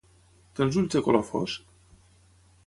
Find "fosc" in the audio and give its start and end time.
1.29-1.69